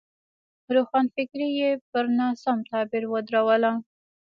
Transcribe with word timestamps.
روښانفکري 0.75 1.49
یې 1.59 1.71
پر 1.91 2.05
ناسم 2.19 2.57
تعبیر 2.69 3.03
ودروله. 3.09 3.71